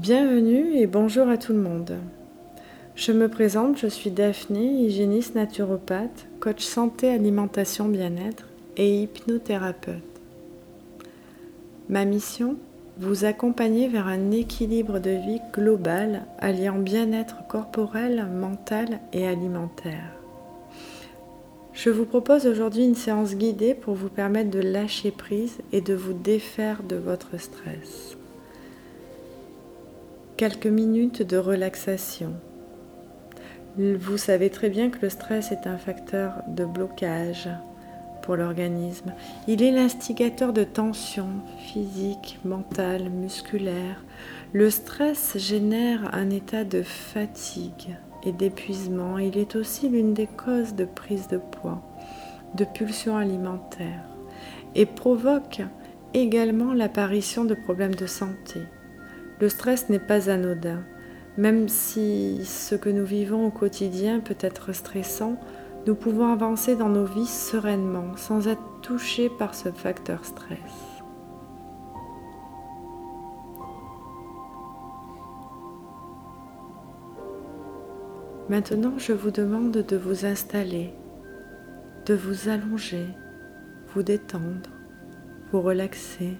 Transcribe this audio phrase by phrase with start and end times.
[0.00, 1.98] Bienvenue et bonjour à tout le monde.
[2.94, 8.46] Je me présente, je suis Daphné, hygiéniste naturopathe, coach santé, alimentation, bien-être
[8.78, 10.02] et hypnothérapeute.
[11.90, 12.56] Ma mission
[12.96, 20.14] Vous accompagner vers un équilibre de vie global alliant bien-être corporel, mental et alimentaire.
[21.74, 25.92] Je vous propose aujourd'hui une séance guidée pour vous permettre de lâcher prise et de
[25.92, 28.16] vous défaire de votre stress.
[30.40, 32.32] Quelques minutes de relaxation.
[33.76, 37.50] Vous savez très bien que le stress est un facteur de blocage
[38.22, 39.12] pour l'organisme.
[39.48, 44.02] Il est l'instigateur de tensions physiques, mentales, musculaires.
[44.54, 49.18] Le stress génère un état de fatigue et d'épuisement.
[49.18, 51.82] Il est aussi l'une des causes de prise de poids,
[52.54, 54.06] de pulsions alimentaires
[54.74, 55.60] et provoque
[56.14, 58.60] également l'apparition de problèmes de santé.
[59.40, 60.84] Le stress n'est pas anodin.
[61.38, 65.40] Même si ce que nous vivons au quotidien peut être stressant,
[65.86, 70.58] nous pouvons avancer dans nos vies sereinement sans être touchés par ce facteur stress.
[78.50, 80.92] Maintenant, je vous demande de vous installer,
[82.04, 83.06] de vous allonger,
[83.94, 84.70] vous détendre,
[85.52, 86.36] vous relaxer.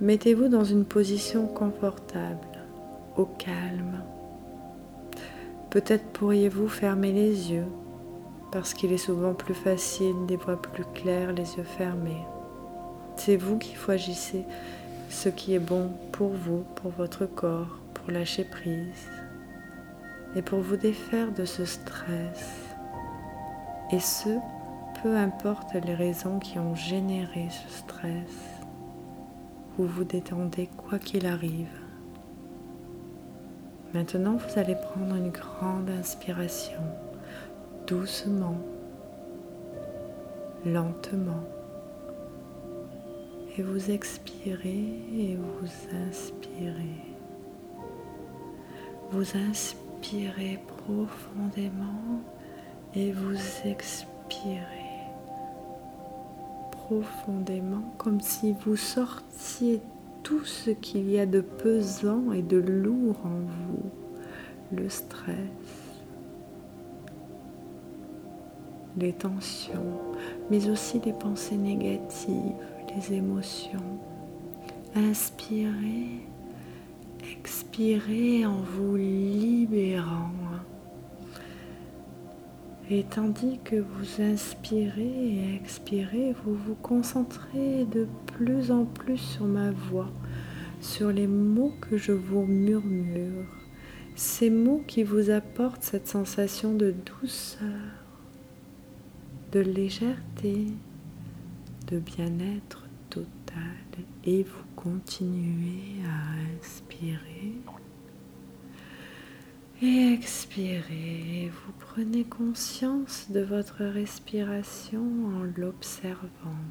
[0.00, 2.48] Mettez-vous dans une position confortable,
[3.18, 4.02] au calme.
[5.68, 7.66] Peut-être pourriez-vous fermer les yeux,
[8.50, 12.24] parce qu'il est souvent plus facile, des voix plus claires, les yeux fermés.
[13.16, 14.46] C'est vous qui choisissez
[15.10, 19.10] ce qui est bon pour vous, pour votre corps, pour lâcher prise
[20.34, 22.48] et pour vous défaire de ce stress.
[23.92, 24.30] Et ce,
[25.02, 28.59] peu importe les raisons qui ont généré ce stress,
[29.80, 31.80] vous vous détendez quoi qu'il arrive.
[33.94, 36.82] Maintenant, vous allez prendre une grande inspiration,
[37.86, 38.58] doucement,
[40.66, 41.44] lentement.
[43.56, 44.84] Et vous expirez
[45.18, 47.00] et vous inspirez.
[49.12, 52.20] Vous inspirez profondément
[52.94, 54.79] et vous expirez
[56.90, 59.80] profondément comme si vous sortiez
[60.24, 65.36] tout ce qu'il y a de pesant et de lourd en vous, le stress,
[68.98, 70.00] les tensions,
[70.50, 72.54] mais aussi les pensées négatives,
[72.96, 73.78] les émotions.
[74.96, 76.26] Inspirez
[77.38, 80.49] expirez en vous libérant.
[82.92, 89.44] Et tandis que vous inspirez et expirez, vous vous concentrez de plus en plus sur
[89.44, 90.10] ma voix,
[90.80, 93.46] sur les mots que je vous murmure,
[94.16, 97.68] ces mots qui vous apportent cette sensation de douceur,
[99.52, 100.66] de légèreté,
[101.86, 103.36] de bien-être total.
[104.24, 107.52] Et vous continuez à inspirer
[109.82, 111.50] et expirer.
[111.50, 116.64] Vous prenez conscience de votre respiration en l'observant.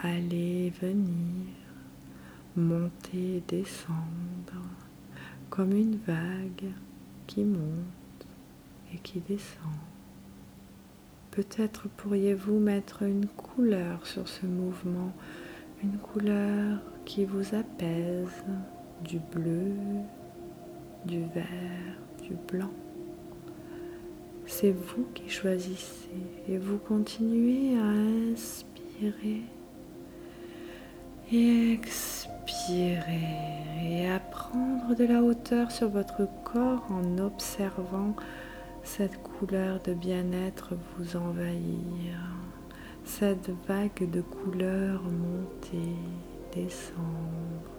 [0.00, 1.46] Aller, venir,
[2.56, 4.64] monter, descendre,
[5.50, 6.72] comme une vague
[7.26, 8.26] qui monte
[8.92, 9.60] et qui descend.
[11.30, 15.12] Peut-être pourriez-vous mettre une couleur sur ce mouvement,
[15.82, 18.44] une couleur qui vous apaise,
[19.04, 19.72] du bleu,
[21.04, 22.70] du vert, du blanc.
[24.46, 26.10] C'est vous qui choisissez
[26.48, 27.86] et vous continuez à
[28.32, 29.42] inspirer
[31.32, 33.20] et expirer
[33.82, 38.14] et à prendre de la hauteur sur votre corps en observant
[38.82, 42.18] cette couleur de bien-être vous envahir,
[43.04, 45.94] cette vague de couleurs monter,
[46.52, 47.70] descendre,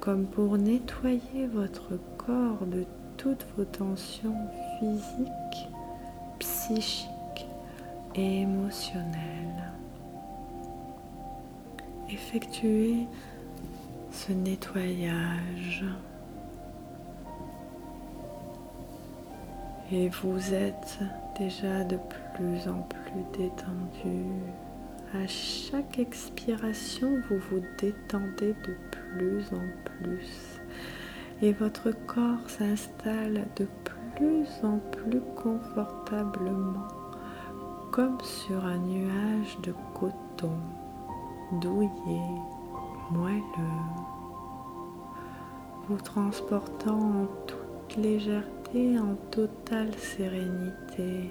[0.00, 2.84] comme pour nettoyer votre corps de
[3.16, 4.36] toutes vos tensions
[4.78, 5.68] physiques,
[6.38, 7.46] psychiques
[8.14, 9.72] et émotionnelles.
[12.08, 13.06] Effectuez
[14.10, 15.84] ce nettoyage
[19.92, 20.98] Et vous êtes
[21.38, 21.98] déjà de
[22.34, 24.24] plus en plus détendu.
[25.12, 30.60] À chaque expiration, vous vous détendez de plus en plus.
[31.44, 33.68] Et votre corps s'installe de
[34.16, 36.88] plus en plus confortablement,
[37.92, 40.56] comme sur un nuage de coton
[41.60, 42.40] douillet,
[43.10, 43.44] moelleux,
[45.86, 51.30] vous transportant en toute légèreté, en totale sérénité,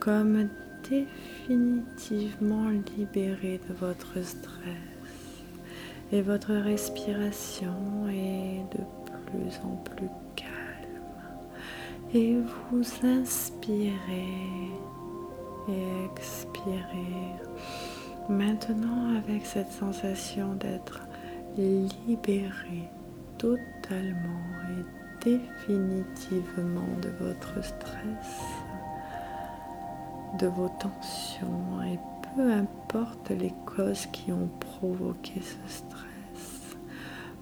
[0.00, 0.48] comme
[0.90, 4.96] définitivement libéré de votre stress
[6.10, 10.50] et votre respiration est de plus en plus calme.
[12.14, 12.36] Et
[12.70, 14.70] vous inspirez
[15.68, 17.34] et expirez.
[18.28, 21.00] Maintenant avec cette sensation d'être
[21.56, 22.88] libéré
[23.38, 28.42] totalement et définitivement de votre stress
[30.38, 31.98] de vos tensions et
[32.34, 36.15] peu importe les causes qui ont provoqué ce stress,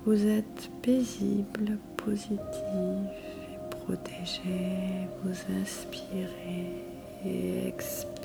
[0.05, 5.09] vous êtes paisible, positif et protégé.
[5.23, 6.85] Vous inspirez
[7.25, 8.25] et expirez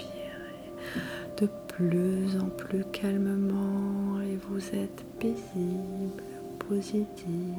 [1.37, 6.23] de plus en plus calmement et vous êtes paisible,
[6.67, 7.55] positif,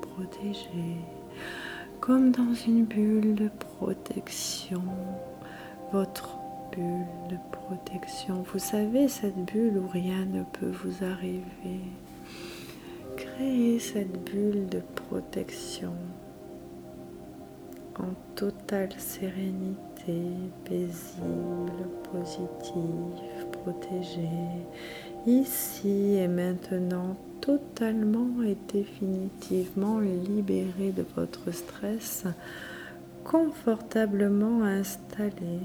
[0.00, 0.96] protégé,
[2.00, 4.82] comme dans une bulle de protection
[5.92, 6.38] votre
[6.74, 8.44] bulle de protection.
[8.52, 11.80] Vous savez, cette bulle où rien ne peut vous arriver.
[13.78, 15.92] Cette bulle de protection
[17.98, 20.22] en totale sérénité,
[20.64, 24.28] paisible, positive, protégée,
[25.26, 32.24] ici et maintenant, totalement et définitivement libéré de votre stress
[33.24, 35.58] confortablement installé,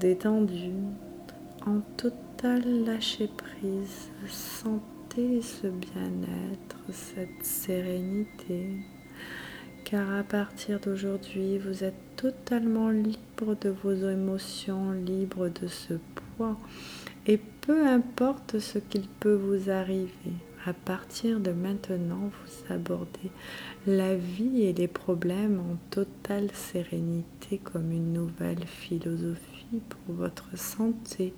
[0.00, 0.72] détendu,
[1.66, 4.08] en total lâcher prise.
[5.14, 8.78] Ce bien-être, cette sérénité,
[9.84, 16.56] car à partir d'aujourd'hui, vous êtes totalement libre de vos émotions, libre de ce poids,
[17.26, 20.32] et peu importe ce qu'il peut vous arriver,
[20.64, 23.30] à partir de maintenant, vous abordez
[23.86, 31.34] la vie et les problèmes en totale sérénité comme une nouvelle philosophie pour votre santé,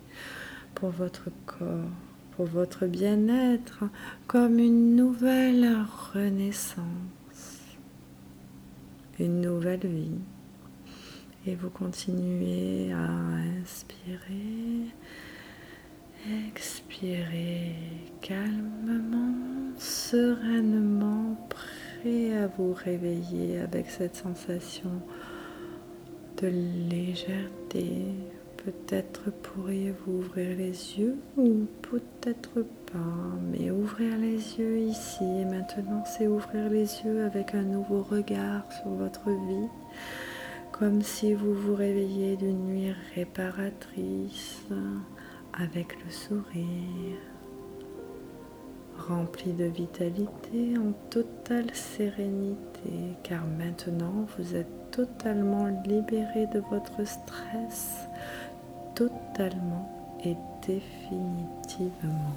[0.77, 1.91] pour votre corps,
[2.37, 3.85] pour votre bien-être,
[4.27, 5.77] comme une nouvelle
[6.13, 6.85] renaissance,
[9.19, 10.19] une nouvelle vie.
[11.47, 13.11] Et vous continuez à
[13.61, 14.95] inspirer
[16.27, 17.75] Expirez
[18.23, 25.03] calmement, sereinement, prêt à vous réveiller avec cette sensation
[26.41, 28.07] de légèreté.
[28.65, 36.03] Peut-être pourriez-vous ouvrir les yeux ou peut-être pas, mais ouvrir les yeux ici et maintenant,
[36.07, 39.69] c'est ouvrir les yeux avec un nouveau regard sur votre vie,
[40.73, 44.63] comme si vous vous réveilliez d'une nuit réparatrice
[45.53, 47.19] avec le sourire,
[48.97, 58.09] rempli de vitalité, en totale sérénité, car maintenant vous êtes totalement libéré de votre stress,
[58.95, 59.89] totalement
[60.25, 60.37] et
[60.67, 62.33] définitivement.